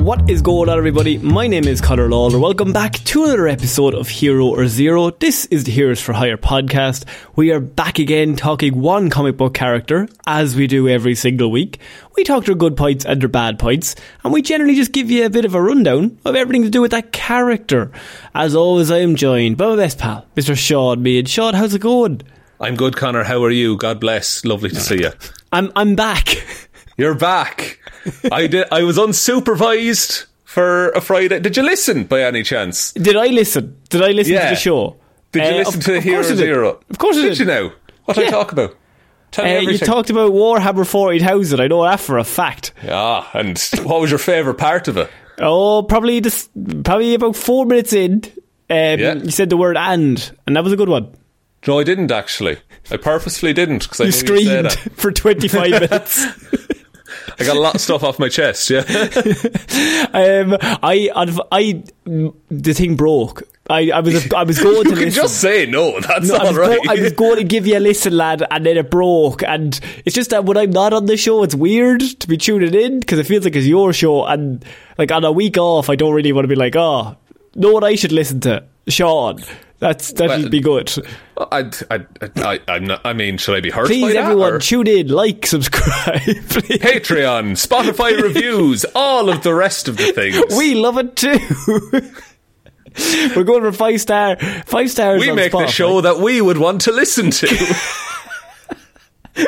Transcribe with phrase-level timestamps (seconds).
[0.00, 1.18] What is going on, everybody?
[1.18, 2.38] My name is Conor Lawler.
[2.38, 5.10] Welcome back to another episode of Hero or Zero.
[5.10, 7.04] This is the Heroes for Hire podcast.
[7.36, 11.80] We are back again talking one comic book character, as we do every single week.
[12.16, 15.26] We talk their good points and their bad points, and we generally just give you
[15.26, 17.92] a bit of a rundown of everything to do with that character.
[18.34, 20.56] As always, I am joined by my best pal, Mr.
[20.56, 21.28] Sean Meighan.
[21.28, 22.22] Sean, how's it going?
[22.58, 23.24] I'm good, Conor.
[23.24, 23.76] How are you?
[23.76, 24.46] God bless.
[24.46, 25.10] Lovely to see you.
[25.52, 26.26] I'm I'm back.
[26.96, 27.78] You're back.
[28.32, 28.66] I did.
[28.70, 31.40] I was unsupervised for a Friday.
[31.40, 32.92] Did you listen by any chance?
[32.92, 33.76] Did I listen?
[33.88, 34.44] Did I listen Yeah.
[34.44, 34.96] to the show?
[35.32, 36.38] Did you Uh, listen of- to of Hero course I did.
[36.38, 36.80] Zero?
[36.90, 37.28] Of course I did.
[37.30, 37.38] did.
[37.38, 37.72] you know
[38.04, 38.24] what Yeah.
[38.24, 38.76] I talk about?
[39.30, 41.60] Tell me Uh, you talked about Warhammer 40,000.
[41.60, 42.72] I know that for a fact.
[42.88, 45.08] Ah, and what was your favourite part of it?
[45.38, 46.50] Oh, probably just
[46.84, 48.22] probably about four minutes in.
[48.68, 49.14] Um, Yeah.
[49.14, 51.08] You said the word "and," and that was a good one.
[51.66, 52.58] No, I didn't actually.
[52.90, 54.92] I purposefully didn't because I You knew you'd say screamed that.
[55.00, 56.26] for twenty five minutes.
[57.40, 58.68] I got a lot of stuff off my chest.
[58.70, 58.82] Yeah,
[60.12, 63.42] Um, I, I'd- I, the thing broke.
[63.68, 65.22] I, I was, I was going you to can listen.
[65.22, 66.00] just say no.
[66.00, 66.80] That's No, I all was, right.
[66.84, 69.42] go- I was going to give you a listen, lad, and then it broke.
[69.44, 72.74] And it's just that when I'm not on the show, it's weird to be tuning
[72.74, 74.24] in because it feels like it's your show.
[74.24, 74.64] And
[74.98, 77.16] like on a week off, I don't really want to be like, oh,
[77.54, 79.42] know what I should listen to, Sean.
[79.80, 80.92] That's that'd Well, be good.
[81.50, 83.00] I'd, I'd, I, I'm not.
[83.04, 84.16] I mean, should I be hurt Please, that?
[84.24, 86.20] everyone, or- tune in, like, subscribe.
[86.24, 86.78] please.
[86.78, 90.38] Patreon, Spotify reviews, all of the rest of the things.
[90.56, 91.38] We love it too.
[93.36, 94.36] We're going for five star,
[94.66, 95.20] five stars.
[95.20, 97.46] we make the show that we would want to listen to.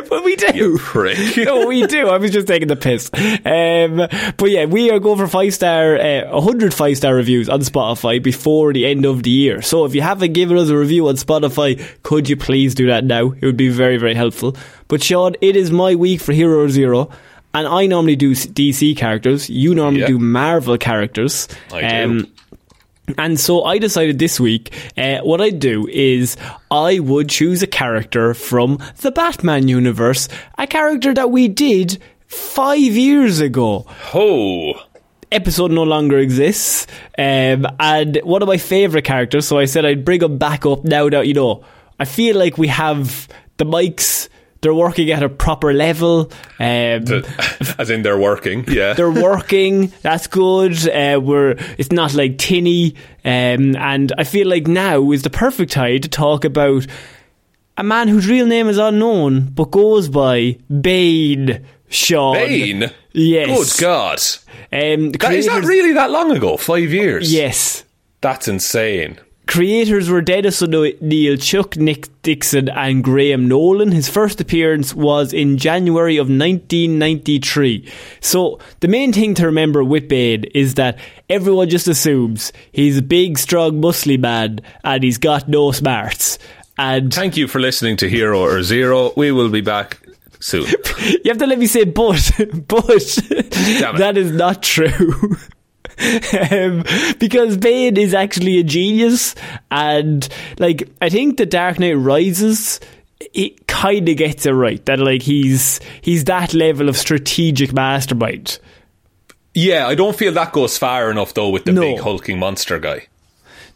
[0.08, 0.46] but we do.
[0.54, 1.18] you prick.
[1.36, 2.08] no, we do.
[2.08, 3.10] I was just taking the piss.
[3.14, 3.96] Um,
[4.36, 8.22] but yeah, we are going for five star, uh, 100 five star reviews on Spotify
[8.22, 9.62] before the end of the year.
[9.62, 13.04] So if you haven't given us a review on Spotify, could you please do that
[13.04, 13.32] now?
[13.32, 14.56] It would be very, very helpful.
[14.88, 17.10] But Sean, it is my week for Hero Zero.
[17.54, 19.50] And I normally do DC characters.
[19.50, 21.48] You normally do Marvel characters.
[21.70, 22.26] Um, I do.
[23.18, 26.36] And so I decided this week, uh, what I'd do is
[26.70, 32.78] I would choose a character from the Batman universe, a character that we did five
[32.78, 33.86] years ago.
[34.14, 34.74] Oh,
[35.32, 36.86] Episode no longer exists,
[37.16, 39.46] um, and one of my favourite characters.
[39.48, 41.64] So I said I'd bring him back up now that you know.
[41.98, 44.28] I feel like we have the mics;
[44.62, 46.30] they're working at a proper level.
[46.58, 47.04] Um,
[47.78, 48.64] as in they're working.
[48.68, 48.94] Yeah.
[48.94, 49.92] they're working.
[50.02, 50.88] That's good.
[50.88, 55.72] Uh, we're it's not like tinny, um, and I feel like now is the perfect
[55.72, 56.86] time to talk about
[57.76, 61.64] a man whose real name is unknown but goes by Bane.
[61.88, 62.34] Sean.
[62.36, 62.90] Bane.
[63.12, 63.76] Yes.
[63.78, 64.18] Good God.
[64.72, 66.56] Um, That, is that creators- really that long ago?
[66.56, 67.30] Five years.
[67.30, 67.84] Yes.
[68.22, 69.18] That's insane.
[69.46, 73.92] Creators were Dennis O'Neil, Chuck Nick Dixon, and Graham Nolan.
[73.92, 77.90] His first appearance was in January of 1993.
[78.20, 80.98] So, the main thing to remember with Bane is that
[81.28, 86.38] everyone just assumes he's a big, strong, muscly man and he's got no smarts.
[86.78, 89.12] And Thank you for listening to Hero or Zero.
[89.16, 89.98] We will be back
[90.40, 90.66] soon.
[91.00, 92.30] you have to let me say, but,
[92.68, 92.88] but
[93.98, 95.36] that is not true.
[96.50, 96.84] um,
[97.18, 99.34] because Bane is actually a genius,
[99.70, 100.28] and
[100.58, 102.80] like I think the Dark Knight Rises,
[103.34, 108.58] it kind of gets it right that like he's he's that level of strategic mastermind.
[109.54, 111.80] yeah, I don't feel that goes far enough though with the No.
[111.82, 113.06] big hulking monster guy.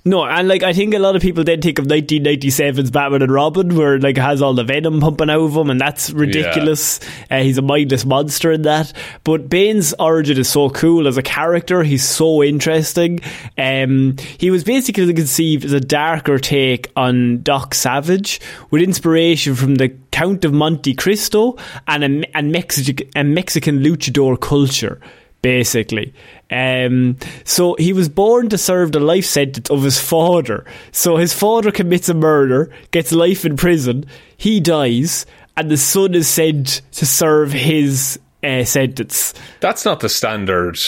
[0.06, 3.32] No, and like I think a lot of people then think of 1997's Batman and
[3.32, 7.00] Robin, where like has all the venom pumping out of him, and that's ridiculous.
[7.28, 7.38] Yeah.
[7.38, 8.92] Uh, he's a mindless monster in that.
[9.24, 11.82] But Bane's origin is so cool as a character.
[11.82, 13.18] He's so interesting.
[13.58, 19.74] Um, he was basically conceived as a darker take on Doc Savage, with inspiration from
[19.74, 21.56] the Count of Monte Cristo
[21.88, 25.00] and a, and Mexican and Mexican luchador culture
[25.46, 26.12] basically.
[26.50, 30.64] Um, so he was born to serve the life sentence of his father.
[30.90, 34.06] So his father commits a murder, gets life in prison,
[34.36, 35.24] he dies,
[35.56, 39.34] and the son is sent to serve his uh, sentence.
[39.60, 40.78] That's not the standard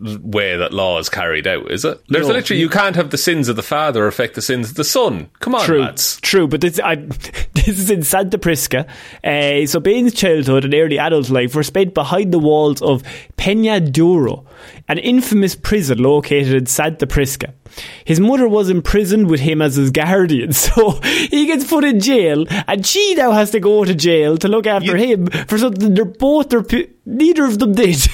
[0.00, 2.02] way that law is carried out, is it?
[2.08, 2.34] There's no.
[2.34, 5.28] literally you can't have the sins of the father affect the sins of the son.
[5.40, 6.20] Come on, true, lads.
[6.20, 6.96] True, but this, I,
[7.54, 8.86] this is in Santa Prisca.
[9.22, 13.02] Uh, so Bane's childhood and early adult life were spent behind the walls of
[13.36, 14.44] Peña Duro,
[14.88, 17.54] an infamous prison located in Santa Prisca.
[18.04, 22.46] His mother was imprisoned with him as his guardian, so he gets put in jail,
[22.66, 25.94] and she now has to go to jail to look after you, him for something
[25.94, 26.64] they're both, are,
[27.04, 28.06] neither of them did.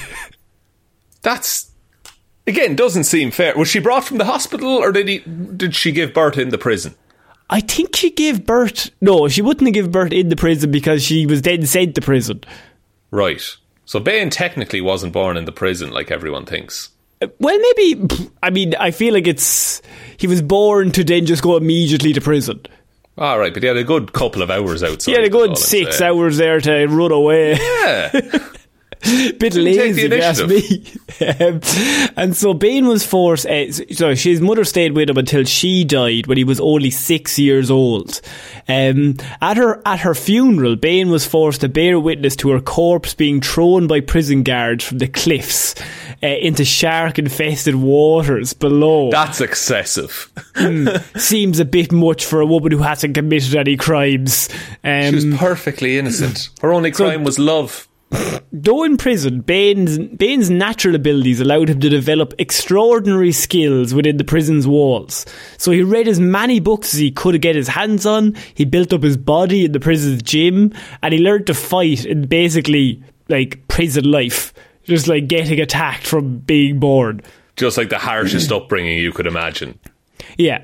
[1.21, 1.71] That's
[2.45, 3.55] again doesn't seem fair.
[3.55, 5.19] Was she brought from the hospital, or did he?
[5.19, 6.95] Did she give birth in the prison?
[7.49, 8.89] I think she gave birth.
[8.99, 12.41] No, she wouldn't give birth in the prison because she was then sent to prison.
[13.11, 13.43] Right.
[13.85, 16.89] So Bane technically wasn't born in the prison like everyone thinks.
[17.39, 18.07] Well, maybe.
[18.41, 19.81] I mean, I feel like it's
[20.17, 22.61] he was born to then just go immediately to prison.
[23.17, 25.11] All right, but he had a good couple of hours outside.
[25.11, 27.53] He had a good six hours there to run away.
[27.53, 28.11] Yeah.
[29.37, 31.27] bit lazy, if me.
[31.45, 33.45] um, and so Bane was forced.
[33.45, 37.37] Uh, so his mother stayed with him until she died when he was only six
[37.37, 38.21] years old.
[38.67, 43.13] Um, at her at her funeral, Bane was forced to bear witness to her corpse
[43.13, 45.75] being thrown by prison guards from the cliffs
[46.23, 49.11] uh, into shark-infested waters below.
[49.11, 50.31] That's excessive.
[50.53, 54.47] mm, seems a bit much for a woman who hasn't committed any crimes.
[54.83, 56.49] Um, she was um, perfectly innocent.
[56.61, 57.87] Her only crime so, was love.
[58.51, 64.23] Though in prison, Bane's, Bane's natural abilities allowed him to develop extraordinary skills within the
[64.23, 65.25] prison's walls.
[65.57, 68.93] So he read as many books as he could get his hands on, he built
[68.93, 73.67] up his body in the prison's gym, and he learned to fight in basically like
[73.67, 74.53] prison life.
[74.83, 77.21] Just like getting attacked from being born.
[77.55, 79.79] Just like the harshest upbringing you could imagine.
[80.37, 80.61] Yeah.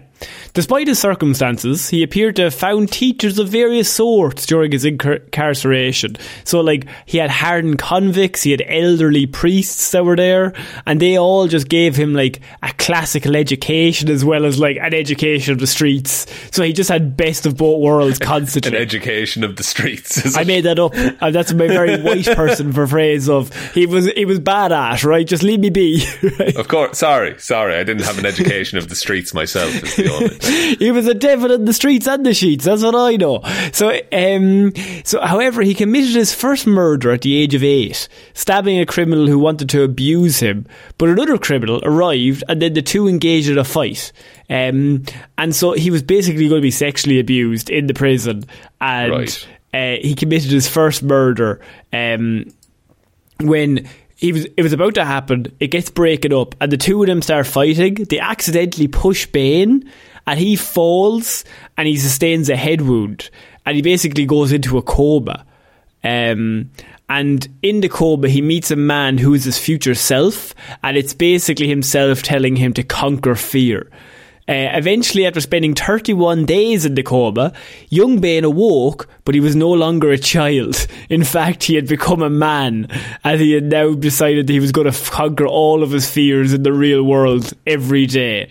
[0.53, 6.17] Despite his circumstances, he appeared to have found teachers of various sorts during his incarceration.
[6.43, 10.53] So, like, he had hardened convicts, he had elderly priests that were there,
[10.85, 14.93] and they all just gave him, like, a classical education as well as, like, an
[14.93, 16.25] education of the streets.
[16.51, 18.75] So he just had best of both worlds constantly.
[18.75, 20.35] an education of the streets.
[20.35, 20.93] I made that up.
[21.21, 25.03] Uh, that's my very white person for phrase of he was he was bad at,
[25.03, 25.25] right?
[25.25, 26.05] Just leave me be.
[26.39, 26.55] right?
[26.55, 26.97] Of course.
[26.97, 27.75] Sorry, sorry.
[27.75, 29.69] I didn't have an education of the streets myself.
[30.79, 32.65] he was a devil in the streets and the sheets.
[32.65, 33.41] That's what I know.
[33.71, 34.73] So, um,
[35.03, 39.27] so, however, he committed his first murder at the age of eight, stabbing a criminal
[39.27, 40.65] who wanted to abuse him.
[40.97, 44.11] But another criminal arrived, and then the two engaged in a fight.
[44.49, 45.03] Um,
[45.37, 48.45] and so he was basically going to be sexually abused in the prison,
[48.81, 49.47] and right.
[49.73, 51.61] uh, he committed his first murder
[51.93, 52.45] um,
[53.39, 53.87] when
[54.19, 55.45] he was it was about to happen.
[55.61, 57.93] It gets breaking up, and the two of them start fighting.
[57.93, 59.89] They accidentally push Bane,
[60.27, 61.45] and he falls
[61.77, 63.29] and he sustains a head wound,
[63.65, 65.45] and he basically goes into a coma.
[66.03, 66.69] Um,
[67.07, 71.13] and in the coma, he meets a man who is his future self, and it's
[71.13, 73.89] basically himself telling him to conquer fear.
[74.49, 77.53] Uh, eventually, after spending 31 days in the coma,
[77.89, 80.87] young Bane awoke, but he was no longer a child.
[81.09, 82.87] In fact, he had become a man,
[83.23, 86.51] and he had now decided that he was going to conquer all of his fears
[86.51, 88.49] in the real world every day.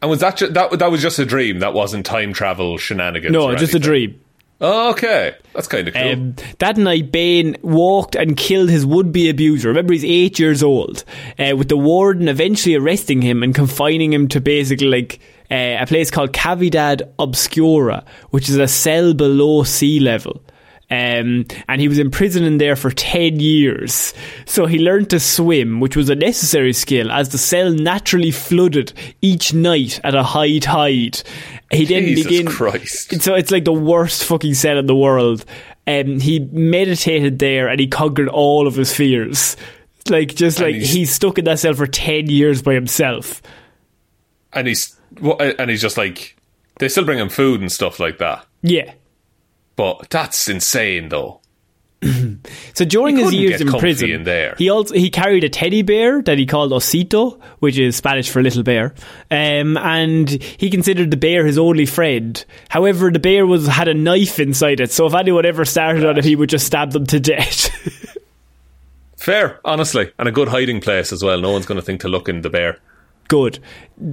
[0.00, 1.58] And was that ju- that that was just a dream?
[1.58, 3.32] That wasn't time travel shenanigans.
[3.32, 3.76] No, just anything.
[3.76, 4.20] a dream.
[4.60, 6.12] Okay, that's kind of cool.
[6.12, 9.68] Um, that night, Bane walked and killed his would-be abuser.
[9.68, 11.04] Remember, he's eight years old.
[11.38, 15.86] Uh, with the warden eventually arresting him and confining him to basically like uh, a
[15.86, 20.42] place called Cavidad Obscura, which is a cell below sea level.
[20.90, 24.14] Um, and he was imprisoned in there for 10 years.
[24.46, 28.94] So he learned to swim, which was a necessary skill, as the cell naturally flooded
[29.20, 31.22] each night at a high tide.
[31.70, 32.46] He then began.
[32.46, 33.20] Christ.
[33.20, 35.44] So it's like the worst fucking cell in the world.
[35.86, 39.56] Um, he meditated there and he conquered all of his fears.
[40.08, 43.42] Like, just like he's, he's stuck in that cell for 10 years by himself.
[44.54, 46.34] And he's, and he's just like,
[46.78, 48.46] they still bring him food and stuff like that.
[48.62, 48.92] Yeah.
[49.78, 51.40] But that's insane, though.
[52.74, 54.56] so during his years in prison, in there.
[54.58, 58.42] he also he carried a teddy bear that he called Osito, which is Spanish for
[58.42, 58.92] little bear,
[59.30, 62.44] um, and he considered the bear his only friend.
[62.68, 66.18] However, the bear was had a knife inside it, so if anyone ever started on
[66.18, 67.70] it, he would just stab them to death.
[69.16, 71.40] Fair, honestly, and a good hiding place as well.
[71.40, 72.80] No one's going to think to look in the bear.
[73.28, 73.58] Good.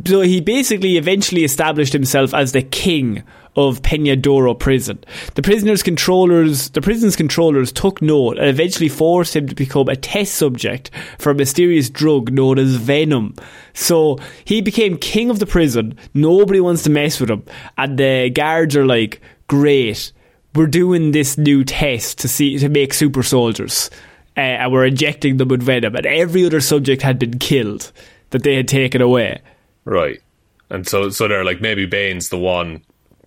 [0.06, 3.24] So he basically eventually established himself as the king
[3.56, 5.02] of Peña Duro prison.
[5.36, 9.96] The prisoners' controllers, the prison's controllers took note and eventually forced him to become a
[9.96, 13.36] test subject for a mysterious drug known as venom.
[13.74, 15.98] So he became king of the prison.
[16.14, 17.44] Nobody wants to mess with him,
[17.78, 20.12] and the guards are like, "Great,
[20.54, 23.90] we're doing this new test to see to make super soldiers."
[24.38, 27.94] Uh, and we're injecting them with venom, and every other subject had been killed
[28.32, 29.42] that they had taken away.
[29.86, 30.22] Right.
[30.70, 32.82] And so, so they're like, maybe Bane's the one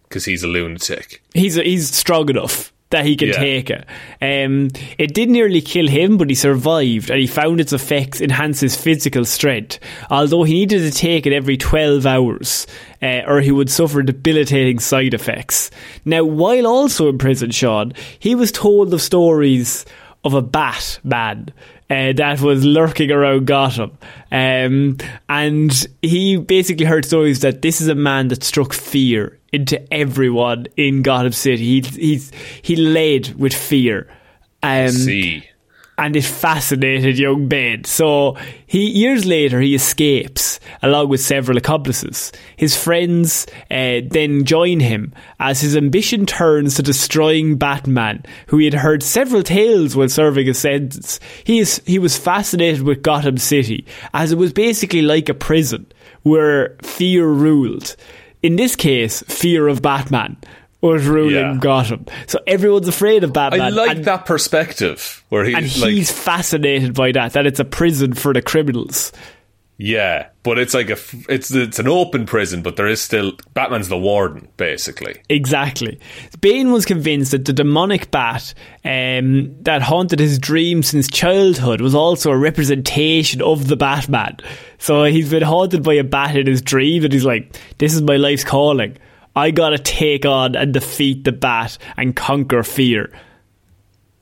[0.05, 1.23] because he's a lunatic.
[1.35, 3.35] He's he's strong enough that he can Yeah.
[3.35, 3.85] take it.
[4.23, 8.61] Um, it did nearly kill him, but he survived, and he found its effects enhance
[8.61, 9.79] his physical strength.
[10.11, 12.67] Although he needed to take it every twelve hours,
[13.03, 15.71] uh, or he would suffer debilitating side effects.
[16.07, 19.85] Now, while also in prison, Sean, he was told of stories
[20.29, 21.49] of a bat man
[21.91, 23.97] uh, that was lurking around Gotham.
[24.31, 29.81] Um, and he basically heard stories that this is a man that struck fear into
[29.93, 31.81] everyone in Gotham City.
[31.81, 32.33] He, he's,
[32.63, 34.07] he led with fear.
[34.63, 35.49] Um, See.
[35.99, 37.83] And it fascinated young Bane.
[37.83, 38.37] So
[38.67, 42.31] he years later he escapes along with several accomplices.
[42.57, 48.67] His friends uh, then join him as his ambition turns to destroying Batman, who he
[48.67, 51.19] had heard several tales while serving a sentence.
[51.43, 55.91] He is he was fascinated with Gotham City as it was basically like a prison
[56.23, 57.97] where fear ruled.
[58.41, 60.37] In this case, fear of Batman
[60.81, 61.57] was ruling Yeah.
[61.61, 62.07] Gotham.
[62.27, 63.61] So everyone's afraid of Batman.
[63.61, 67.61] I like and- that perspective where he, and like, he's fascinated by that that it's
[67.61, 69.13] a prison for the criminals
[69.81, 73.89] yeah, but it's like a it's it's an open prison, but there is still Batman's
[73.89, 75.23] the warden, basically.
[75.29, 76.01] exactly
[76.41, 78.55] bane was convinced that the demonic bat
[78.85, 84.37] um, that haunted his dreams since childhood was also a representation of the batman
[84.79, 88.03] so he's been haunted by a bat in his dream and he's like this is
[88.03, 88.97] my life's calling
[89.37, 93.11] i gotta take on and defeat the bat and conquer fear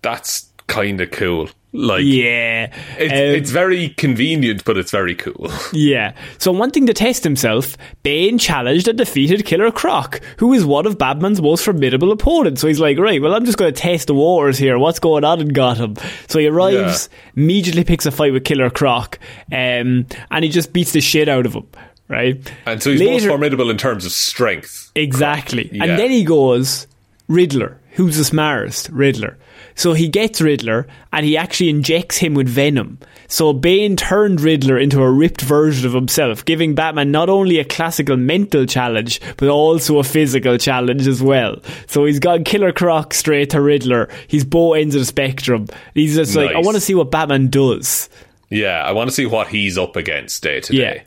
[0.03, 1.49] That's kind of cool.
[1.73, 5.51] Like, yeah it's, Um, it's very convenient, but it's very cool.
[5.73, 6.15] Yeah.
[6.39, 10.97] So wanting to test himself, Bane challenged and defeated Killer Croc, who is one of
[10.97, 12.61] Batman's most formidable opponents.
[12.63, 14.79] So he's like, right, well, I'm just going to test the waters here.
[14.79, 15.97] What's going on in Gotham?
[16.29, 19.19] So he arrives, immediately picks a fight with Killer Croc,
[19.53, 21.67] um, and he just beats the shit out of him.
[22.09, 22.41] Right?
[22.67, 24.93] And so he's most formidable in terms of strength.
[24.95, 25.69] Exactly.
[25.73, 25.85] Yeah.
[25.85, 26.87] And then he goes,
[27.29, 27.81] Riddler.
[27.93, 28.91] Who's the smartest?
[28.91, 29.39] Riddler.
[29.75, 32.99] So he gets Riddler and he actually injects him with venom.
[33.29, 37.65] So Bane turned Riddler into a ripped version of himself, giving Batman not only a
[37.65, 41.57] classical mental challenge, but also a physical challenge as well.
[41.89, 44.09] So he's got Killer Croc straight to Riddler.
[44.29, 45.67] He's both ends of the spectrum.
[45.95, 48.09] He's just like, I want to see what Batman does.
[48.49, 51.03] Yeah, I want to see what he's up against day to day.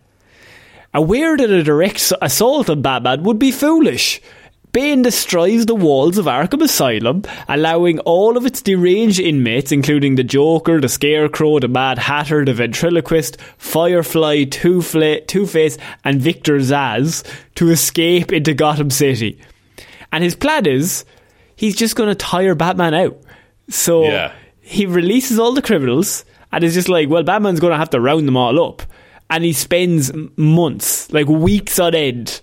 [0.93, 4.21] Aware that a direct assault on Batman would be foolish.
[4.71, 10.23] Bane destroys the walls of Arkham Asylum, allowing all of its deranged inmates, including the
[10.23, 17.23] Joker, the Scarecrow, the Mad Hatter, the Ventriloquist, Firefly, Two-Fla- Two-Face, and Victor Zsasz,
[17.55, 19.39] to escape into Gotham City.
[20.11, 21.03] And his plan is,
[21.55, 23.17] he's just going to tire Batman out.
[23.69, 24.33] So Yeah.
[24.61, 27.99] he releases all the criminals, and is just like, well, Batman's going to have to
[27.99, 28.83] round them all up.
[29.29, 32.41] And he spends months, like weeks on end,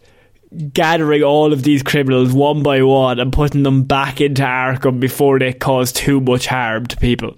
[0.72, 5.38] gathering all of these criminals one by one and putting them back into Arkham before
[5.38, 7.36] they cause too much harm to people.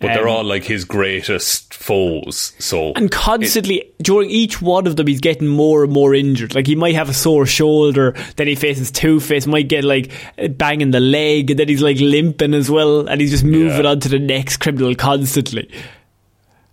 [0.00, 2.52] But they're Um, all like his greatest foes.
[2.58, 6.54] So and constantly during each one of them, he's getting more and more injured.
[6.54, 10.10] Like he might have a sore shoulder, then he faces Two Face, might get like
[10.38, 13.44] a bang in the leg, and then he's like limping as well, and he's just
[13.44, 13.90] moving Yeah.
[13.90, 15.68] on to the next criminal constantly.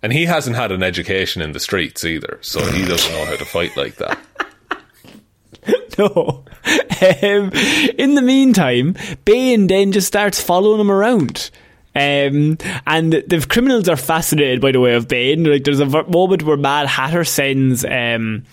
[0.02, 3.36] And he hasn't had an education in the streets either, so he doesn't know how
[3.36, 4.18] to fight like that.
[5.98, 6.44] No.
[7.02, 7.50] Um,
[7.98, 11.50] in the meantime, Bane then just starts following him around.
[11.94, 15.42] Um, and the criminals are fascinated by the way of Bane.
[15.42, 18.44] Like, there's a v- moment where Mad Hatter sends um,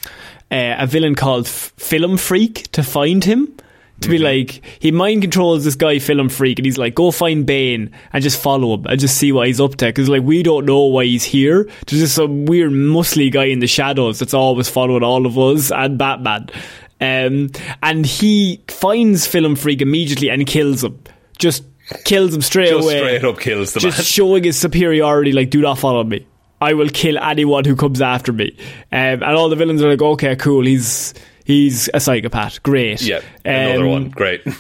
[0.52, 3.56] uh, a villain called F- Film Freak to find him.
[4.02, 7.46] To be like, he mind controls this guy, Film Freak, and he's like, go find
[7.46, 9.86] Bane and just follow him and just see what he's up to.
[9.88, 11.64] Because, like, we don't know why he's here.
[11.88, 15.72] There's just some weird, muscly guy in the shadows that's always following all of us
[15.72, 16.50] and Batman.
[17.02, 17.50] Um,
[17.82, 21.02] and he finds Film Freak immediately and kills him.
[21.38, 21.64] Just
[22.04, 22.98] kills him straight Just away.
[23.00, 24.06] straight up kills the just man.
[24.06, 25.32] showing his superiority.
[25.32, 26.28] Like, do not follow me.
[26.62, 28.56] I will kill anyone who comes after me.
[28.92, 30.66] Um, and all the villains are like, okay, cool.
[30.66, 31.14] He's
[31.46, 32.62] he's a psychopath.
[32.64, 33.02] Great.
[33.02, 34.10] Yeah, another Um, one.
[34.10, 34.42] Great.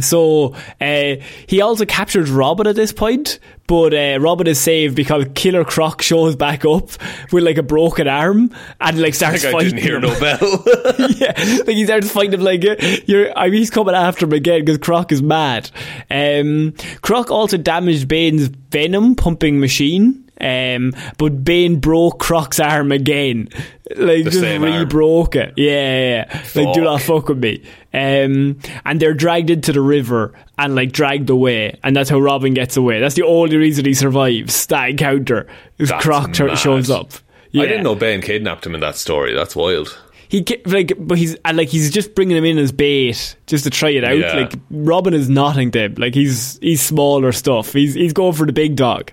[0.00, 1.16] So uh,
[1.48, 6.00] he also captures Robin at this point, but uh, Robin is saved because Killer Croc
[6.00, 6.90] shows back up
[7.32, 9.70] with like a broken arm and like starts Like I fighting.
[9.76, 10.02] didn't hear him.
[10.02, 10.64] no bell.
[11.10, 11.32] yeah,
[11.66, 12.62] like he starts fighting him like
[13.08, 13.36] you're.
[13.36, 15.72] I mean, he's coming after him again because Croc is mad.
[16.08, 16.72] Um,
[17.02, 20.29] Croc also damaged Bane's venom pumping machine.
[20.40, 23.48] Um, but Bane broke Croc's arm again.
[23.96, 24.72] Like The just same arm.
[24.72, 25.54] re-broke it.
[25.56, 26.42] Yeah, yeah, yeah.
[26.64, 27.62] Like do not fuck with me.
[27.92, 32.54] Um, and they're dragged into the river and like dragged away, and that's how Robin
[32.54, 33.00] gets away.
[33.00, 35.46] That's the only reason he survives that encounter.
[35.78, 36.56] Is That's Croc mad.
[36.58, 37.10] shows up.
[37.50, 37.64] Yeah.
[37.64, 39.34] I didn't know Bane kidnapped him in that story.
[39.34, 39.98] That's wild.
[40.28, 43.70] He like, but he's and like he's just bringing him in as bait just to
[43.70, 44.16] try it out.
[44.16, 44.34] Yeah.
[44.36, 45.94] Like Robin is nothing to him.
[45.98, 47.72] Like he's he's smaller stuff.
[47.72, 49.10] He's he's going for the big dog.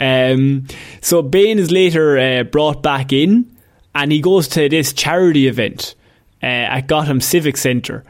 [0.00, 0.66] Um,
[1.00, 3.54] so Bane is later uh, brought back in,
[3.94, 5.94] and he goes to this charity event
[6.42, 8.02] uh, at Gotham Civic Center.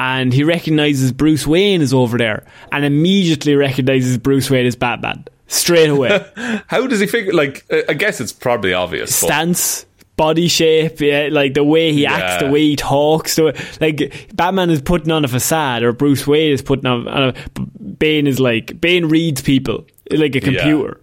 [0.00, 5.24] And he recognizes Bruce Wayne is over there, and immediately recognizes Bruce Wayne as Batman
[5.48, 6.24] straight away.
[6.68, 7.32] How does he figure?
[7.32, 9.12] Like, I guess it's probably obvious.
[9.16, 9.86] stance,
[10.16, 12.46] body shape, yeah, like the way he acts, Yeah.
[12.46, 13.34] the way he talks.
[13.34, 17.08] The, like Batman is putting on a facade, or Bruce Wayne is putting on.
[17.08, 17.60] on a,
[17.98, 21.00] Bane is like Bane reads people like a computer.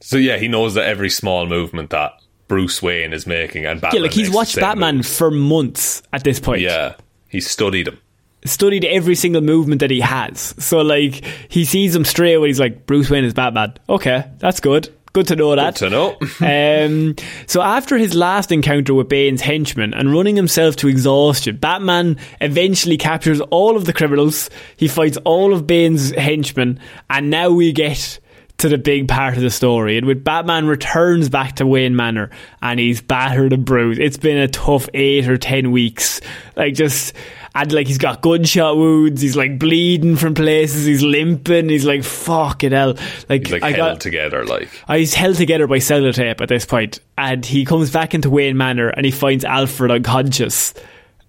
[0.00, 2.12] So yeah, he knows that every small movement that
[2.48, 5.06] Bruce Wayne is making and Yeah, like he's watched Batman move.
[5.06, 6.60] for months at this point.
[6.60, 6.94] Yeah,
[7.28, 7.98] he studied him.
[8.44, 10.54] studied every single movement that he has.
[10.58, 12.48] So like he sees him straight away.
[12.48, 13.74] He's like Bruce Wayne is Batman.
[13.88, 14.88] Okay, that's good.
[15.12, 15.78] Good to know that.
[15.78, 16.18] Good to know.
[16.86, 22.18] um, so after his last encounter with Bane's henchmen and running himself to exhaustion, Batman
[22.42, 24.50] eventually captures all of the criminals.
[24.76, 28.20] He fights all of Bane's henchmen, and now we get
[28.58, 29.98] to the big part of the story.
[29.98, 32.30] And with Batman returns back to Wayne Manor
[32.62, 34.00] and he's battered and bruised.
[34.00, 36.20] It's been a tough eight or ten weeks.
[36.56, 37.14] Like just
[37.54, 42.04] and like he's got gunshot wounds, he's like bleeding from places, he's limping, he's like
[42.04, 42.96] fucking hell.
[43.28, 44.44] Like, He's like I held got together.
[44.44, 48.30] Like uh, he's held together by sellotape at this point, and he comes back into
[48.30, 50.74] Wayne Manor and he finds Alfred unconscious,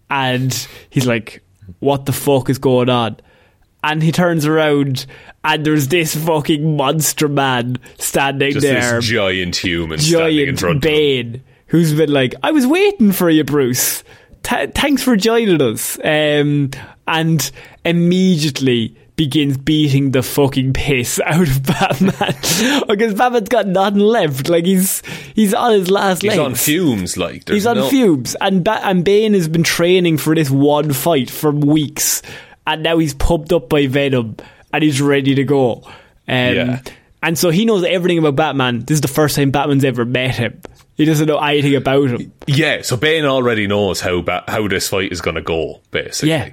[0.09, 0.53] and
[0.89, 1.43] he's like,
[1.79, 3.17] "What the fuck is going on?"
[3.83, 5.05] And he turns around,
[5.43, 10.59] and there's this fucking monster man standing just there, this giant human standing in giant
[10.59, 10.97] front of him.
[10.97, 14.03] Bane, who's been like, "I was waiting for you, Bruce.
[14.43, 16.71] Th- thanks for joining us." Um,
[17.07, 17.51] and
[17.85, 24.47] immediately begins beating the fucking piss out of Batman because Batman's got nothing left.
[24.47, 26.35] Like he's he's on his last legs.
[26.35, 27.17] He's on fumes.
[27.17, 30.49] Like there's He's on no, fumes, and ba- and Bane has been training for this
[30.49, 32.21] one fight for weeks,
[32.67, 34.35] and now he's pumped up by Venom,
[34.71, 35.81] and he's ready to go.
[35.85, 35.93] Um,
[36.27, 36.81] Yeah.
[37.23, 38.81] And so he knows everything about Batman.
[38.85, 40.61] This is the first time Batman's ever met him.
[40.95, 42.31] He doesn't know anything about him.
[42.45, 45.81] Yeah, so Bane already knows how ba- how this fight is going to go.
[45.89, 46.49] Basically, Yeah,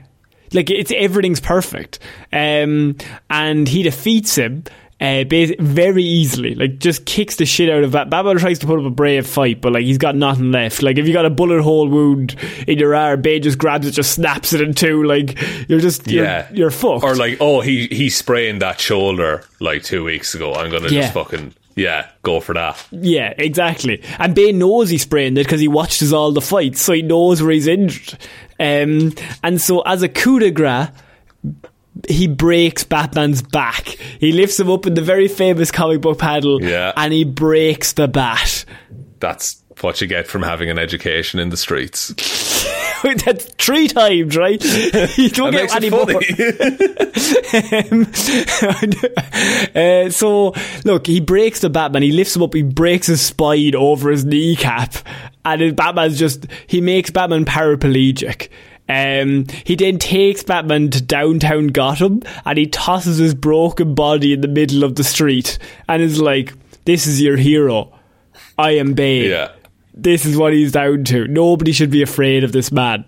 [0.53, 1.99] like it's everything's perfect.
[2.33, 2.97] Um,
[3.29, 4.65] and he defeats him.
[5.01, 5.25] Uh,
[5.59, 8.09] very easily, like just kicks the shit out of that.
[8.11, 8.39] Batman.
[8.39, 10.83] Tries to put up a brave fight, but like he's got nothing left.
[10.83, 12.37] Like if you got a bullet hole wound
[12.69, 15.03] in your arm, Bane just grabs it, just snaps it in two.
[15.03, 17.05] Like you're just you're, yeah, you're fucked.
[17.05, 20.55] Or like, oh, he he sprained that shoulder like two weeks ago.
[20.55, 21.03] I'm gonna Yeah.
[21.03, 22.83] just fucking yeah, go for that.
[22.93, 24.01] Yeah, exactly.
[24.21, 27.43] And Bane knows he sprained it because he watches all the fights, so he knows
[27.43, 28.17] where he's injured.
[28.61, 30.89] Um, and so, as a coup de grace,
[32.09, 33.89] he breaks Batman's back.
[34.21, 36.93] He lifts him up in the very famous comic book panel, Yeah.
[36.97, 38.65] and he breaks the bat.
[39.21, 42.15] That's what you get from having an education in the streets.
[43.25, 44.63] That's three times, right?
[45.19, 46.07] you don't That get any more.
[46.07, 46.25] funny.
[50.07, 52.03] uh, so, look, he breaks the Batman.
[52.03, 52.55] He lifts him up.
[52.55, 54.95] He breaks his spine over his kneecap,
[55.45, 58.49] and Batman's just he makes Batman paraplegic.
[58.89, 64.41] Um, he then takes Batman to downtown Gotham, and he tosses his broken body in
[64.43, 66.53] the middle of the street, and is like,
[66.85, 67.93] "This is your hero.
[68.59, 69.31] I am Bane.
[69.31, 69.53] yeah,
[69.95, 71.27] This is what he's down to.
[71.29, 73.07] Nobody should be afraid of this man."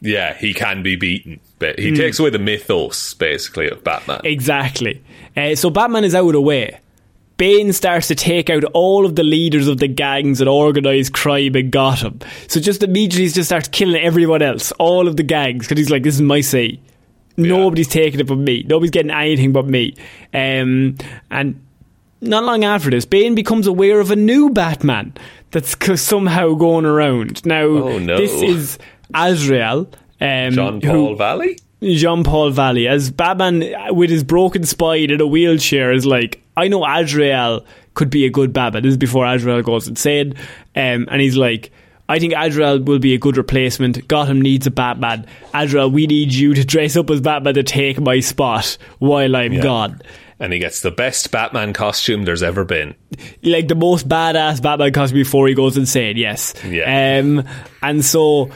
[0.00, 1.40] yeah, he can be beaten.
[1.58, 1.86] But Hmm.
[1.86, 4.20] he takes away the mythos, basically, of Batman.
[4.22, 5.02] Exactly.
[5.36, 6.78] Uh, so Batman is out of the way.
[7.38, 11.56] Bane starts to take out all of the leaders of the gangs and organised crime
[11.56, 12.18] in Gotham.
[12.48, 15.90] So just immediately he just starts killing everyone else, all of the gangs, because he's
[15.90, 16.80] like, this is my say.
[17.36, 18.64] Nobody's taking it but me.
[18.66, 19.94] Nobody's getting anything but me.
[20.34, 20.96] Um,
[21.30, 21.64] and
[22.20, 25.14] not long after this, Bane becomes aware of a new Batman
[25.52, 27.46] that's somehow going around.
[27.46, 28.16] Now, Oh, no.
[28.18, 28.78] this is
[29.14, 29.88] Azrael.
[30.20, 31.56] Um, John who- Paul Valley.
[31.80, 33.62] Jean Paul Valley as Batman
[33.94, 38.30] with his broken spine in a wheelchair is like, I know Azrael could be a
[38.30, 38.82] good Batman.
[38.82, 40.34] This is before Azrael goes insane.
[40.76, 41.70] Um, and he's like,
[42.08, 44.06] I think Azrael will be a good replacement.
[44.08, 45.26] Gotham needs a Batman.
[45.52, 49.52] Azrael, we need you to dress up as Batman to take my spot while I'm
[49.52, 49.62] Yeah.
[49.62, 50.00] gone.
[50.40, 52.94] And he gets the best Batman costume there's ever been.
[53.42, 56.54] Like the most badass Batman costume before he goes insane, yes.
[56.64, 57.18] Yeah.
[57.20, 57.44] Um,
[57.82, 58.48] and so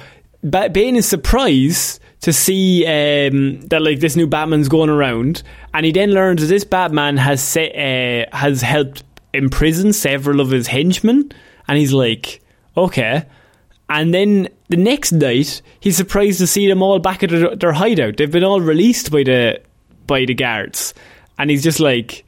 [0.45, 5.43] ba- Bane is surprised to see um, that like this new Batman's going around,
[5.75, 10.51] and he then learns that this Batman has se- uh, has helped imprison several of
[10.51, 11.31] his henchmen,
[11.69, 12.41] and he's like,
[12.77, 13.25] okay.
[13.89, 17.73] And then the next night, he's surprised to see them all back at their, their
[17.73, 18.17] hideout.
[18.17, 19.61] They've been all released by the
[20.07, 20.95] by the guards,
[21.39, 22.25] and he's just like,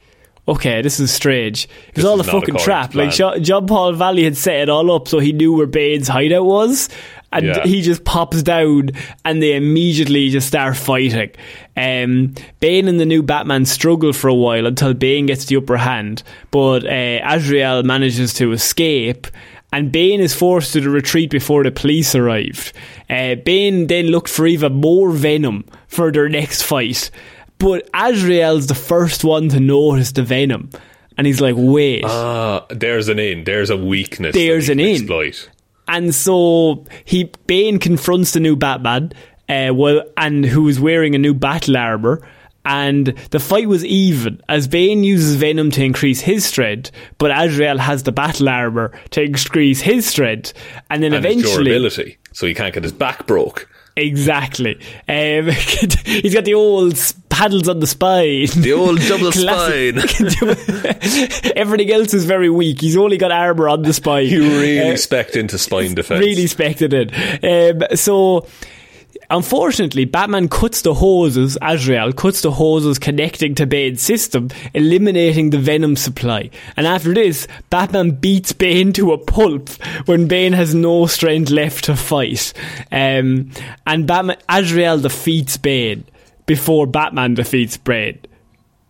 [0.47, 1.65] okay, this is strange.
[1.65, 2.95] It was This all a fucking trap.
[2.95, 3.11] Like.
[3.11, 6.45] John, John Paul Valley had set it all up so he knew where Bane's hideout
[6.45, 6.89] was.
[7.35, 7.63] And Yeah.
[7.65, 8.89] he just pops down
[9.25, 11.31] and they immediately just start fighting.
[11.77, 15.77] Um, Bane and the new Batman struggle for a while until Bane gets the upper
[15.77, 16.23] hand.
[16.51, 19.27] But uh, Azrael manages to escape
[19.73, 22.71] and Bane is forced to retreat before the police arrived.
[23.09, 27.11] Uh, Bane then looked for even more venom for their next fight.
[27.57, 30.69] But Azrael's the first one to notice the venom.
[31.17, 32.03] And he's like, wait.
[32.05, 33.43] Ah, there's an in.
[33.45, 34.33] There's a weakness.
[34.35, 34.95] There's an in.
[34.95, 35.49] Exploit.
[35.87, 39.13] And so he Bane confronts the new Batman,
[39.47, 42.27] uh, well, and who is wearing a new battle armor.
[42.67, 47.77] And the fight was even as Bane uses Venom to increase his strength, but Azrael
[47.77, 50.53] has the battle armor to increase his strength.
[50.89, 52.17] And then And eventually, durability.
[52.33, 53.69] So he can't get his back broke.
[53.97, 54.75] Exactly,
[55.07, 55.49] um,
[56.05, 56.95] he's got the old
[57.29, 58.47] paddles on the spine.
[58.55, 59.99] The old double spine.
[61.55, 62.81] Everything else is very weak.
[62.81, 64.27] He's only got armor on the spine.
[64.27, 66.19] You really Uh, spec into spine defense.
[66.19, 67.11] really expected it.
[67.91, 68.47] Um, so,
[69.29, 75.57] unfortunately, Batman cuts the hoses, Azrael cuts the hoses connecting to Bane's system, eliminating the
[75.57, 76.49] venom supply.
[76.77, 79.69] And after this, Batman beats Bane to a pulp
[80.05, 82.53] when Bane has no strength left to fight.
[82.91, 83.51] Um,
[83.85, 86.05] and Batman, Azrael defeats Bane
[86.45, 88.19] before Batman defeats Bane.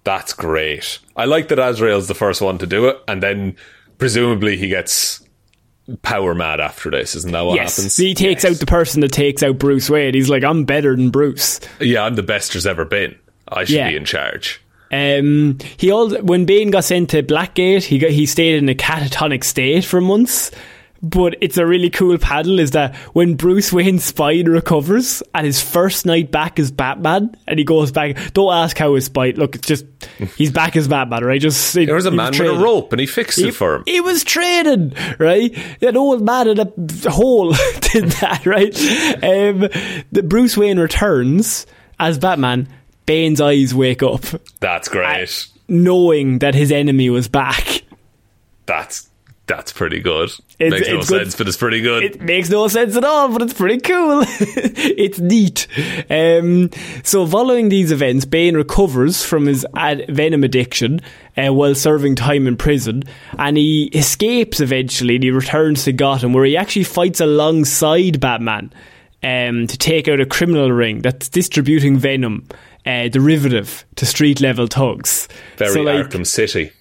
[0.03, 0.99] That's great.
[1.15, 3.55] I like that Azrael's the first one to do it, and then
[3.97, 5.24] presumably he gets
[6.01, 7.15] power mad after this.
[7.15, 7.97] Isn't that what yes, happens?
[7.97, 8.53] he takes Yes.
[8.53, 10.13] out the person that takes out Bruce Wayne.
[10.13, 11.59] He's like, I'm better than Bruce.
[11.79, 13.15] Yeah, I'm the best there's ever been.
[13.47, 13.89] I should Yeah.
[13.89, 14.61] be in charge.
[14.91, 18.75] Um, he also, when Bane got sent to Blackgate, he got, he stayed in a
[18.75, 20.51] catatonic state for months.
[21.07, 25.61] But it's a really cool paddle is that when Bruce Wayne's spine recovers and his
[25.61, 28.33] first night back as Batman, and he goes back.
[28.33, 29.35] Don't ask how his spine.
[29.35, 29.85] Look, it's just
[30.35, 31.39] he's back as Batman, right?
[31.39, 33.83] Just There was a man with a rope, and he fixed he, it for him.
[33.85, 35.55] he was training, right?
[35.81, 36.71] An old man in a
[37.11, 38.75] hole did that, right?
[39.23, 39.59] Um,
[40.11, 41.67] the Bruce Wayne returns
[41.99, 42.67] as Batman.
[43.05, 44.23] Bane's eyes wake up,
[44.59, 45.47] That's great.
[45.67, 47.83] knowing that his enemy was back.
[48.65, 49.07] that's
[49.47, 50.29] that's pretty good.
[50.57, 51.05] It's- Makes no good.
[51.05, 52.03] sense, but it's pretty good.
[52.03, 54.23] It makes no sense at all, but it's pretty cool.
[54.29, 55.67] it's neat.
[56.09, 56.69] Um,
[57.03, 61.01] so, following these events, Bane recovers from his ad- venom addiction
[61.37, 63.03] uh, while serving time in prison,
[63.37, 65.15] and he escapes eventually.
[65.15, 68.73] And he returns to Gotham, where he actually fights alongside Batman
[69.23, 72.47] um, to take out a criminal ring that's distributing venom.
[72.87, 75.27] Uh, derivative to street level thugs.
[75.57, 76.71] Very so, like, Arkham City.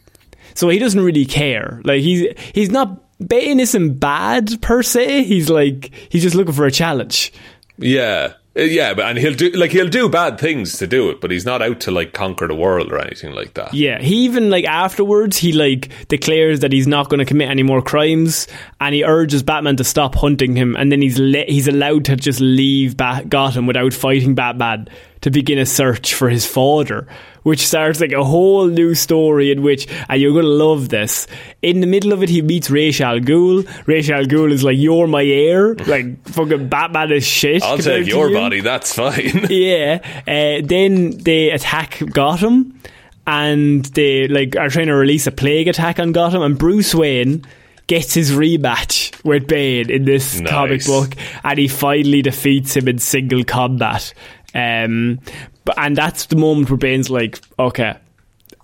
[0.54, 1.80] So he doesn't really care.
[1.84, 5.24] Like he's he's not Bane isn't bad per se.
[5.24, 7.32] He's like he's just looking for a challenge.
[7.78, 8.34] Yeah.
[8.56, 11.32] Uh, Yeah, but and he'll do like he'll do bad things to do it, but
[11.32, 13.74] he's not out to like conquer the world or anything like that.
[13.74, 17.64] Yeah, he even like afterwards he like declares that he's not going to commit any
[17.64, 18.46] more crimes,
[18.80, 22.14] and he urges Batman to stop hunting him, and then he's le- he's allowed to
[22.16, 24.88] just leave ba- Gotham without fighting Batman
[25.24, 27.06] to begin a search for his father,
[27.44, 31.26] which starts like a whole new story in which, and you're going to love this.
[31.62, 33.66] In the middle of it, he meets Ra's al Ghul.
[33.86, 37.62] Ra's al Ghul is like, "You're my heir." Like fucking Batman is shit.
[37.62, 38.36] I'll take your you.
[38.36, 39.46] body, that's fine.
[39.50, 40.00] Yeah.
[40.28, 42.78] Uh, then they attack Gotham,
[43.26, 47.44] and they like are trying to release a plague attack on Gotham, and Bruce Wayne
[47.86, 50.50] gets his rematch with Bane in this Nice.
[50.50, 54.12] comic book, and he finally defeats him in single combat.
[54.54, 55.20] Um,
[55.64, 57.96] but, and that's the moment where Bane's like, okay,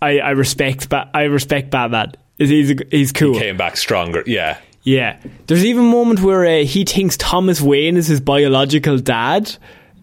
[0.01, 2.13] I, I respect, ba- I respect Batman.
[2.39, 3.35] He's he's cool.
[3.35, 4.23] He came back stronger.
[4.27, 4.59] Yeah.
[4.83, 5.21] Yeah.
[5.47, 9.55] There's even a moment where uh, he thinks Thomas Wayne is his biological dad.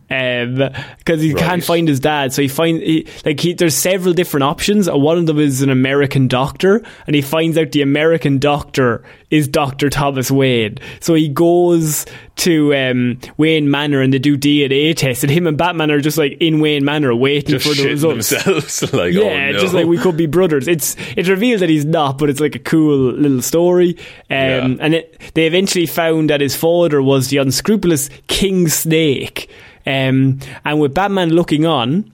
[0.07, 1.43] Because he Right.
[1.43, 2.33] can't find his dad.
[2.33, 4.87] So he find he, like he, there's several different options.
[4.87, 9.03] and One of them is an American doctor, and he finds out the American doctor
[9.29, 10.77] is Doctor Thomas Wayne.
[11.01, 12.05] So he goes
[12.37, 16.17] to um, Wayne Manor and they do DNA tests, and him and Batman are just
[16.17, 18.29] like in Wayne Manor waiting Just for the results.
[18.29, 18.93] themselves.
[18.93, 19.59] like, Yeah, oh, no.
[19.59, 20.67] just like we could be brothers.
[20.69, 23.97] It's it's revealed that he's not, but it's like a cool little story.
[24.29, 24.67] Um, Yeah.
[24.79, 29.49] And it, they eventually found that his father was the unscrupulous King Snake.
[29.88, 32.12] Um, and with Batman looking on,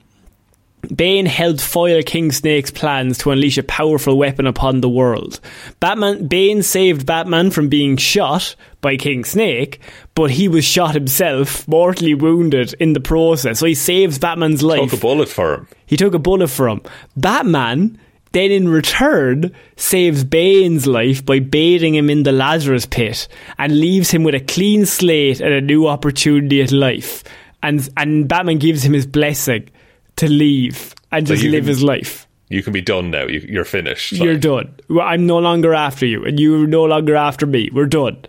[0.94, 5.40] Bane helped foil King Snake's plans to unleash a powerful weapon upon the world.
[5.80, 9.80] Batman Bane saved Batman from being shot by King Snake,
[10.14, 13.60] but he was shot himself, mortally wounded in the process.
[13.60, 14.92] So he saves Batman's life.
[14.92, 15.68] Took a bullet for him.
[15.86, 16.82] He took a bullet for him.
[17.16, 17.98] Batman
[18.34, 23.28] then in return saves Bane's life by bathing him in the Lazarus pit
[23.60, 27.24] and leaves him with a clean slate and a new opportunity at life.
[27.64, 29.70] And and Batman gives him his blessing
[30.18, 32.28] to leave and just you live can- his life.
[32.50, 33.26] You can be done now.
[33.26, 34.12] You, you're finished.
[34.12, 34.76] You're done.
[35.02, 37.70] I'm no longer after you, and you're no longer after me.
[37.74, 38.24] We're done.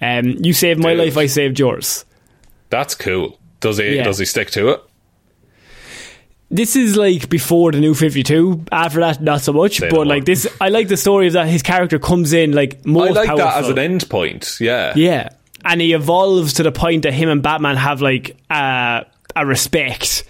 [0.00, 1.06] Um, you saved my Dude.
[1.06, 1.16] life.
[1.16, 2.04] I saved yours.
[2.70, 3.36] That's cool.
[3.58, 3.96] Does he?
[3.96, 4.04] Yeah.
[4.04, 4.82] Does he stick to it?
[6.50, 10.02] this is like before the new 52 after that not so much Say but no
[10.02, 13.12] like this i like the story of that his character comes in like most I
[13.12, 13.44] like powerful.
[13.44, 14.56] that as an end point.
[14.58, 14.94] Yeah.
[14.96, 15.28] yeah
[15.64, 19.02] and he evolves to the point that him and batman have like uh,
[19.36, 20.24] a respect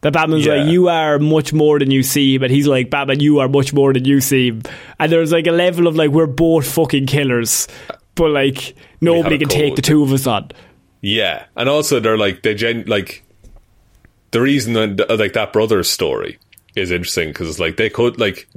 [0.00, 0.54] that Batman's Yeah.
[0.62, 3.72] like, you are much more than you seem, but he's like, Batman, you are much
[3.74, 4.62] more than you seem.
[5.00, 7.66] And there's like a level of like, we're both fucking killers,
[8.14, 10.52] but like, nobody can take the two of us on.
[11.00, 13.24] Yeah, and also they're like they gen like
[14.30, 16.38] the reason that like that brother's story
[16.76, 18.48] is interesting because like they could like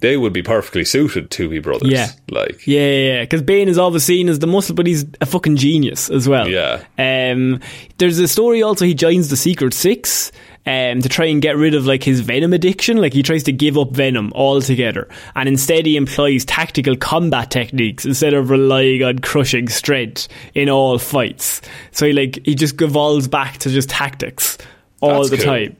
[0.00, 1.90] they would be perfectly suited to be brothers.
[1.90, 2.08] Yeah.
[2.30, 3.20] like Yeah, yeah, yeah.
[3.22, 6.48] Because Bane is always seen as the muscle, but he's a fucking genius as well.
[6.48, 6.84] Yeah.
[6.98, 7.60] Um,
[7.98, 8.84] there's a story also.
[8.84, 10.32] He joins the Secret Six.
[10.66, 13.52] Um, to try and get rid of like his venom addiction, like he tries to
[13.52, 19.18] give up venom altogether, and instead he employs tactical combat techniques instead of relying on
[19.20, 21.62] crushing strength in all fights.
[21.92, 24.58] So he like he just evolves back to just tactics
[25.00, 25.46] all That's the cool.
[25.46, 25.76] time.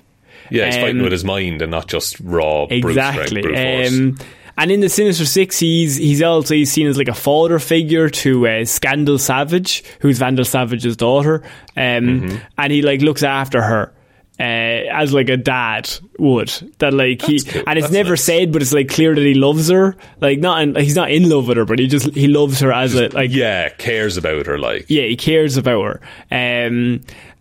[0.50, 3.26] Yeah, he's fighting Um, with his mind and not just raw brute Exactly.
[3.26, 3.87] strength, brute.
[3.88, 4.18] Um,
[4.56, 8.08] and in the Sinister Six, he's he's also he's seen as like a father figure
[8.11, 11.42] to uh, Scandal Savage, who's Vandal Savage's daughter,
[11.76, 12.37] um, Mm-hmm.
[12.58, 13.92] and he like looks after her.
[14.40, 16.46] Uh, as like a dad would
[16.78, 17.61] that like he cool.
[17.66, 18.22] and it's That's never nice.
[18.22, 21.28] said but it's like clear that he loves her like not in, he's not in
[21.28, 24.46] love with her but he just he loves her as a like yeah, cares about
[24.46, 24.56] her.
[24.56, 26.00] Like yeah, he cares about her.
[26.30, 27.00] Um,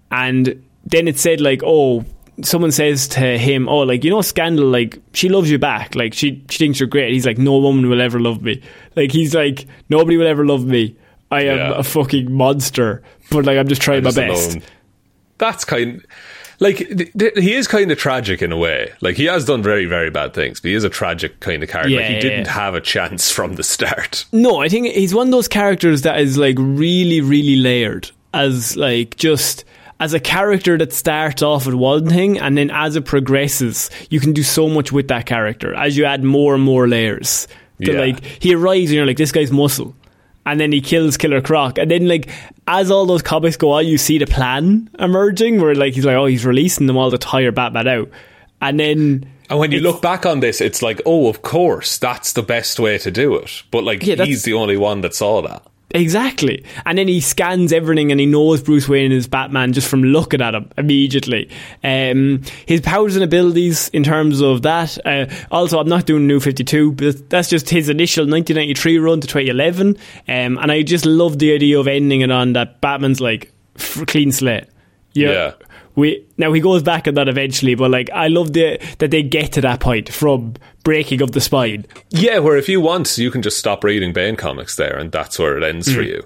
[0.10, 2.04] and then it said like, oh,
[2.44, 6.14] someone says to him, oh, like you know, Scandal, like she loves you back, like
[6.14, 7.12] she she thinks you're great.
[7.14, 8.62] He's like, no woman will ever love me.
[8.96, 10.96] Like he's like, nobody will ever love me.
[11.32, 11.74] I am Yeah.
[11.78, 14.50] a fucking monster, but like I'm just trying my just best.
[14.56, 14.64] alone.
[15.40, 16.06] That's kind.
[16.60, 18.92] Like th- th- he is kind of tragic in a way.
[19.02, 21.70] Like he has done very, very bad things, but he is a tragic kind of
[21.70, 21.92] character.
[21.92, 24.26] Yeah, like he yeah, didn't have a chance from the start.
[24.32, 28.76] No, I think he's one of those characters that is like really, really layered as
[28.76, 29.66] like just
[30.00, 34.20] as a character that starts off at one thing and then as it progresses, you
[34.20, 37.48] can do so much with that character as you add more and more layers.
[37.80, 38.00] That, Yeah.
[38.00, 39.96] like he arrives and you're like, this guy's muscle.
[40.46, 41.78] And then he kills Killer Croc.
[41.78, 42.30] And then like
[42.68, 46.16] as all those comics go on, you see the plan emerging where like he's like,
[46.16, 48.10] oh, he's releasing them all to tire Batman out.
[48.62, 52.34] And then And when you look back on this, it's like, oh, of course, that's
[52.34, 53.64] the best way to do it.
[53.72, 55.64] But like, Yeah, he's the only one that saw that.
[55.92, 56.66] Exactly.
[56.86, 60.42] And then he scans everything and he knows Bruce Wayne is Batman just from looking
[60.42, 61.50] at him immediately.
[61.82, 64.98] Um, his powers and abilities in terms of that.
[65.06, 69.28] Uh, also, I'm not doing New 52, but that's just his initial 1993 run to
[69.28, 69.98] 2011.
[70.28, 73.54] Um, and I just love the idea of ending it on that Batman's like
[74.08, 74.66] clean slate.
[75.14, 75.54] Yeah.
[75.98, 79.24] We now he goes back on that eventually, but like I love the that they
[79.24, 81.86] get to that point from breaking of the spine.
[82.12, 85.38] Yeah, where if you want, you can just stop reading Bane comics there, and that's
[85.40, 85.96] where it ends Mm.
[85.96, 86.24] for you.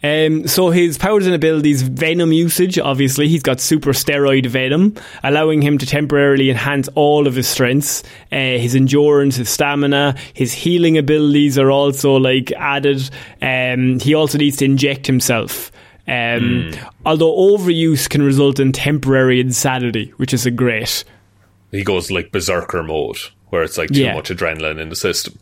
[0.00, 5.60] Um, so his powers and abilities, venom usage, obviously, he's got super steroid venom, allowing
[5.60, 8.04] him to temporarily enhance all of his strengths.
[8.30, 13.10] Uh, his endurance, his stamina, his healing abilities are also like added.
[13.42, 15.72] Um, he also needs to inject himself.
[16.08, 16.70] Um,
[17.04, 21.04] Although overuse can result in temporary insanity, which is a great.
[21.70, 23.18] He goes like berserker mode,
[23.48, 24.14] where it's like too Yeah.
[24.14, 25.38] much adrenaline in the system.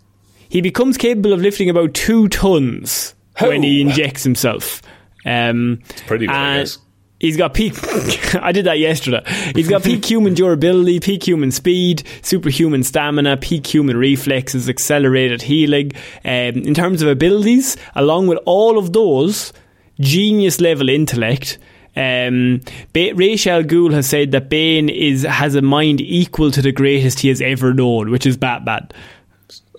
[0.49, 4.83] He becomes capable of lifting about two tons when he injects himself.
[5.25, 6.79] Um, pretty good, I and guess.
[7.19, 7.73] He's got peak.
[8.35, 9.23] I did that yesterday.
[9.55, 15.93] He's got peak human durability, peak human speed, superhuman stamina, peak human reflexes, accelerated healing.
[16.25, 19.53] Um, in terms of abilities, along with all of those,
[20.01, 21.59] genius level intellect.
[21.97, 22.61] Um,
[22.93, 26.73] ba- Ra's al Ghul has said that Bane is has a mind equal to the
[26.73, 28.89] greatest he has ever known, which is Batman.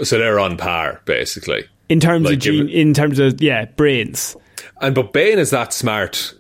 [0.02, 1.66] So they're on par, basically.
[1.90, 4.36] In terms Like, of in terms of yeah, brains.
[4.82, 6.34] And but Bane is that smart,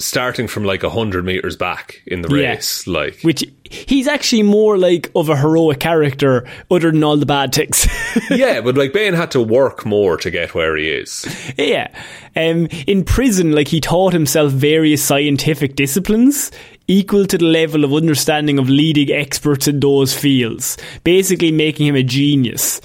[0.00, 2.52] starting from like hundred meters back in the Yeah.
[2.54, 2.86] race.
[2.86, 7.52] Like, Which he's actually more like of a heroic character, other than all the bad
[7.52, 7.86] ticks
[8.30, 11.24] yeah, but like Bane had to work more to get where he is.
[11.56, 11.88] Yeah.
[12.34, 16.50] Um, in prison, like he taught himself various scientific disciplines
[16.88, 21.94] equal to the level of understanding of leading experts in those fields, basically making him
[21.94, 22.80] a genius.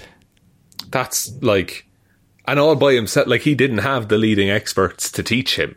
[0.89, 1.88] That's like,
[2.47, 3.28] and all by himself.
[3.28, 5.75] Like he didn't have the leading experts to teach him.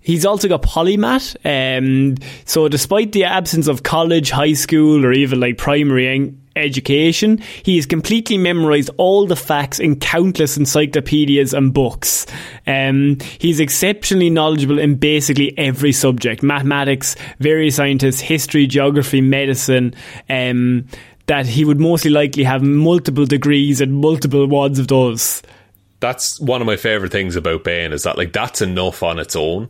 [0.00, 1.36] He's also got polymath.
[1.44, 7.38] Um, so, despite the absence of college, high school, or even like primary en- education,
[7.62, 12.26] he has completely memorized all the facts in countless encyclopedias and books.
[12.66, 19.94] Um, he's exceptionally knowledgeable in basically every subject mathematics, various scientists, history, geography, medicine.
[20.28, 20.86] Um,
[21.26, 25.42] that he would mostly likely have multiple degrees and multiple ones of those.
[26.00, 29.36] That's one of my favorite things about Bane is that like that's enough on its
[29.36, 29.68] own,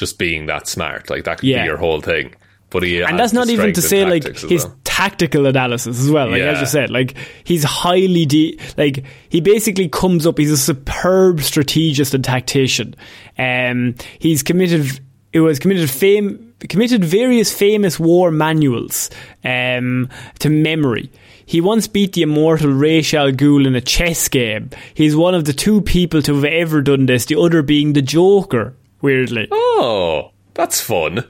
[0.00, 1.08] just being that smart.
[1.10, 1.62] Like that could Yeah.
[1.62, 2.34] be your whole thing.
[2.70, 4.76] But he and that's not even to say like his well.
[4.84, 6.28] tactical analysis as well.
[6.30, 6.60] Like as Yeah.
[6.60, 10.38] you said, like he's highly de- like he basically comes up.
[10.38, 12.94] He's a superb strategist and tactician.
[13.38, 15.00] Um, he's committed.
[15.32, 16.46] It was committed fame.
[16.68, 19.08] Committed various famous war manuals
[19.44, 20.08] um,
[20.40, 21.10] to memory.
[21.46, 24.70] He once beat the immortal Ra's al Ghul in a chess game.
[24.94, 27.24] He's one of the two people to have ever done this.
[27.24, 28.74] The other being the Joker.
[29.02, 31.24] Weirdly, Oh, that's fun.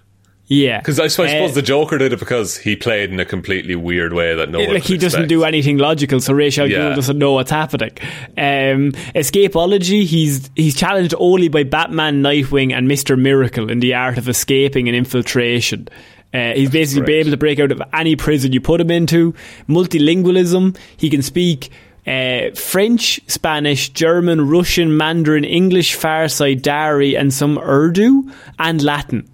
[0.47, 0.79] yeah.
[0.81, 3.25] Because I, so I Uh, suppose the Joker did it because he played in a
[3.25, 6.95] completely weird way that no one like he doesn't do anything logical, so Rachel Yeah.
[6.97, 7.93] doesn't know what's happening.
[8.37, 14.19] Um, escapology, he's he's challenged only by Batman, Nightwing, and Mister Miracle in the art
[14.19, 15.89] of escaping and infiltration.
[16.33, 17.21] Uh, he's basically be great.
[17.21, 19.35] able to break out of any prison you put him into.
[19.69, 21.71] Multilingualism, he can speak
[22.07, 29.29] uh, French, Spanish, German, Russian, Mandarin, English, Farsi, Dari, and some Urdu and Latin.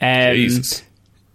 [0.00, 0.82] Um, Jesus.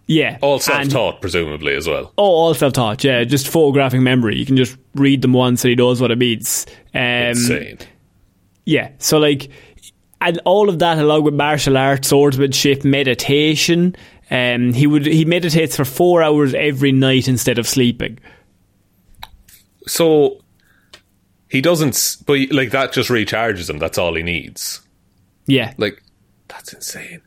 [0.06, 2.12] Yeah, All self-taught, presumably as well.
[2.18, 3.04] Oh, all self-taught.
[3.06, 4.38] Yeah, just photographic memory.
[4.38, 6.66] You can just read them once and he knows what it means.
[6.94, 7.78] Um, Insane.
[8.66, 8.92] yeah.
[9.00, 9.50] So like,
[10.20, 13.96] and all of that along with martial arts, swordsmanship, meditation.
[14.30, 18.20] Um, he would he meditates for four hours every night instead of sleeping.
[19.88, 20.43] So
[21.54, 23.78] he doesn't, but like that just recharges him.
[23.78, 24.82] That's all he needs.
[25.46, 25.74] Yeah.
[25.78, 26.04] Like
[26.48, 27.22] that's insane.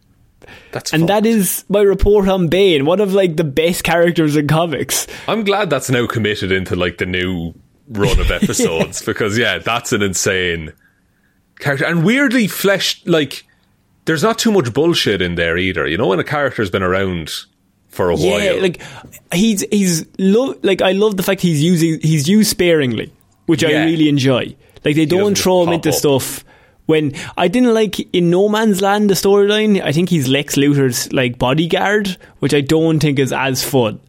[0.73, 1.09] That's and fucked.
[1.25, 5.07] that is my report on Bane, one of like the best characters in comics.
[5.29, 7.55] I'm glad that's now committed into like the new
[7.89, 10.73] run of episodes because yeah, that's an insane
[11.61, 13.07] character and weirdly fleshed.
[13.09, 13.45] Like
[14.07, 15.87] there's not too much bullshit in there either.
[15.87, 17.31] You know, when a character's been around
[17.89, 18.83] for a Yeah, while, like
[19.33, 23.13] he's he's lo- like I love the fact he's using he's used sparingly,
[23.47, 24.55] which I really enjoy.
[24.85, 25.95] Like they don't throw him into up.
[25.95, 26.45] stuff
[26.87, 29.83] when I didn't like in No Man's Land the storyline.
[29.83, 34.01] I think he's Lex Luthor's like bodyguard, which I don't think is as fun.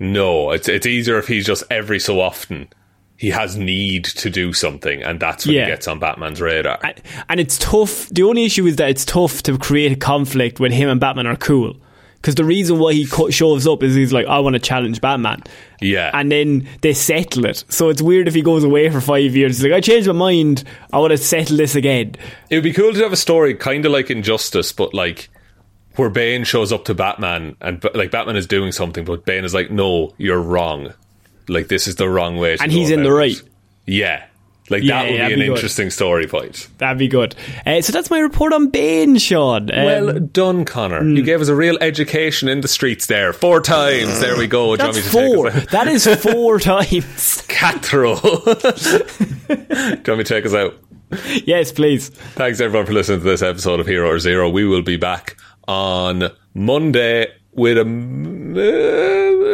[0.00, 2.68] no, it's it's easier if he's just every so often
[3.16, 5.66] he has need to do something, and that's when Yeah.
[5.66, 6.80] he gets on Batman's radar.
[6.82, 8.08] And, and it's tough.
[8.08, 11.28] The only issue is that it's tough to create a conflict when him and Batman
[11.28, 11.76] are cool.
[12.24, 15.42] Because the reason why he shows up is he's like, I want to challenge Batman.
[15.82, 16.10] Yeah.
[16.14, 17.64] And then they settle it.
[17.68, 19.58] So it's weird if he goes away for five years.
[19.58, 20.64] He's like, I changed my mind.
[20.90, 22.14] I want to settle this again.
[22.48, 25.28] It would be cool to have a story kind of like Injustice, but like
[25.96, 29.52] where Bane shows up to Batman and like Batman is doing something, but Bane is
[29.52, 30.94] like, "No, you're wrong.
[31.46, 33.42] Like this is the wrong way." To And he's in the it." right.
[33.84, 34.24] Yeah,
[34.70, 36.68] like Yeah, that would yeah, be an be interesting story point.
[36.78, 37.34] That'd be good.
[37.66, 39.70] Uh, so that's my report on Bane, Shaun.
[39.70, 41.04] Um, well done, Conor.
[41.04, 43.32] You gave us a real education in the streets there.
[43.32, 44.20] Four times.
[44.20, 44.76] There we go.
[44.76, 45.50] Do you want that's me to take four.
[45.70, 47.42] that is four times.
[47.48, 48.14] Cat throw.
[48.20, 48.36] Do you
[49.48, 50.74] want me to take us out?
[51.44, 52.08] yes, please.
[52.08, 54.48] Thanks everyone for listening to this episode of Hero or Zero.
[54.48, 55.36] We will be back
[55.68, 57.84] on Monday with a.
[57.84, 59.44] Uh,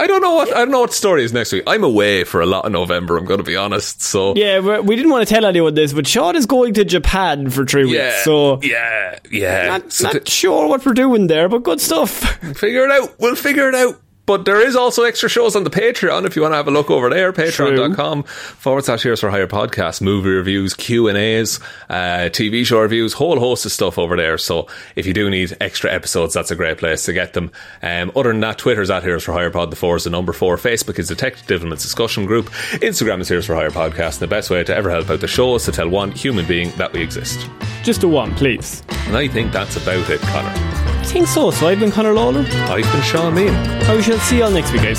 [0.00, 1.62] I don't know what I don't know what story is next week.
[1.66, 3.16] I'm away for a lot of November.
[3.16, 4.02] I'm going to be honest.
[4.02, 6.84] So Yeah, we we didn't want to tell anyone this, but Shaun is going to
[6.84, 8.24] Japan for three yeah, weeks.
[8.24, 9.66] So yeah, yeah.
[9.66, 12.10] not, So not sure what we're doing there, but good stuff.
[12.56, 13.14] figure it out.
[13.18, 14.00] We'll figure it out.
[14.26, 16.70] But there is also extra shows on the Patreon if you want to have a
[16.70, 17.32] look over there.
[17.32, 21.60] Patreon.com forward slash Heroes for Hire podcast, movie reviews, Q and A's,
[21.90, 24.38] uh, TV show reviews, whole host of stuff over there.
[24.38, 27.52] So if you do need extra episodes, that's a great place to get them.
[27.82, 29.70] Um, other than that, Twitter's at Heroes for Hire Pod.
[29.70, 30.56] The four is the number four.
[30.56, 32.46] Facebook is the Detective Divilment discussion group.
[32.80, 34.14] Instagram is Heroes for Hire podcast.
[34.14, 36.46] And the best way to ever help out the show is to tell one human
[36.46, 37.46] being that we exist.
[37.82, 38.82] Just a one, please.
[39.06, 40.83] And I think that's about it, Conor.
[41.06, 41.50] Think so.
[41.50, 42.40] So I've been Conor Lawler.
[42.40, 43.54] I've been Shaun Meighan.
[43.54, 44.98] And we shall see you all next week, guys.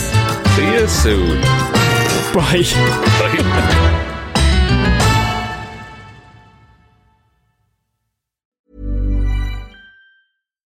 [0.56, 1.42] See you soon.
[2.34, 2.64] Bye.
[3.20, 4.12] Bye.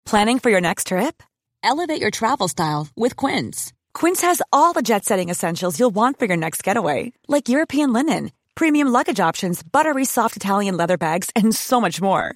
[0.06, 1.24] Planning for your next trip?
[1.64, 3.74] Elevate your travel style with Quince.
[3.94, 7.92] Quince has all the jet setting essentials you'll want for your next getaway, like European
[7.92, 12.36] linen, premium luggage options, buttery soft Italian leather bags, and so much more.